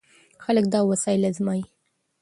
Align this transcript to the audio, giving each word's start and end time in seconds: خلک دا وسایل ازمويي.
خلک 0.43 0.65
دا 0.73 0.79
وسایل 0.89 1.21
ازمويي. 1.31 1.63